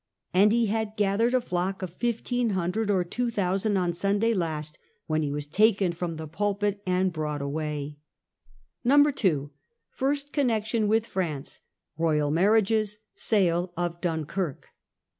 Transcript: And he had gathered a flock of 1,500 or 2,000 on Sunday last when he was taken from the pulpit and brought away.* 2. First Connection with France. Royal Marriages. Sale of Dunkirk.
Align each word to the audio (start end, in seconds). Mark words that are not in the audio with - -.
And 0.33 0.51
he 0.51 0.65
had 0.65 0.97
gathered 0.97 1.35
a 1.35 1.39
flock 1.41 1.83
of 1.83 1.91
1,500 2.01 2.89
or 2.89 3.03
2,000 3.03 3.77
on 3.77 3.93
Sunday 3.93 4.33
last 4.33 4.79
when 5.05 5.21
he 5.21 5.31
was 5.31 5.45
taken 5.45 5.91
from 5.91 6.15
the 6.15 6.25
pulpit 6.25 6.81
and 6.87 7.13
brought 7.13 7.39
away.* 7.39 7.97
2. 8.83 9.51
First 9.91 10.33
Connection 10.33 10.87
with 10.87 11.05
France. 11.05 11.59
Royal 11.99 12.31
Marriages. 12.31 12.97
Sale 13.13 13.71
of 13.77 14.01
Dunkirk. 14.01 14.69